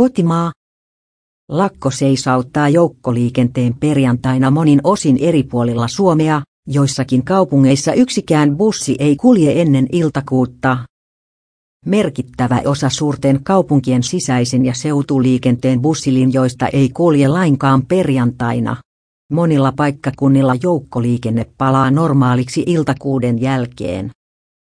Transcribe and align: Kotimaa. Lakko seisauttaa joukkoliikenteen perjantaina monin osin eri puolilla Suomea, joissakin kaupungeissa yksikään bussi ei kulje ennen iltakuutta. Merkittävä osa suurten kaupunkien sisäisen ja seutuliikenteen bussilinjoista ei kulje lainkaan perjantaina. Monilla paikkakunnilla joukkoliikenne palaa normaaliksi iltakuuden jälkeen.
Kotimaa. 0.00 0.52
Lakko 1.48 1.90
seisauttaa 1.90 2.68
joukkoliikenteen 2.68 3.74
perjantaina 3.74 4.50
monin 4.50 4.80
osin 4.84 5.18
eri 5.20 5.42
puolilla 5.42 5.88
Suomea, 5.88 6.42
joissakin 6.66 7.24
kaupungeissa 7.24 7.92
yksikään 7.92 8.56
bussi 8.56 8.96
ei 8.98 9.16
kulje 9.16 9.60
ennen 9.60 9.86
iltakuutta. 9.92 10.78
Merkittävä 11.86 12.62
osa 12.64 12.88
suurten 12.88 13.44
kaupunkien 13.44 14.02
sisäisen 14.02 14.64
ja 14.64 14.74
seutuliikenteen 14.74 15.82
bussilinjoista 15.82 16.68
ei 16.68 16.88
kulje 16.88 17.28
lainkaan 17.28 17.86
perjantaina. 17.86 18.76
Monilla 19.32 19.72
paikkakunnilla 19.76 20.54
joukkoliikenne 20.62 21.46
palaa 21.58 21.90
normaaliksi 21.90 22.64
iltakuuden 22.66 23.40
jälkeen. 23.40 24.10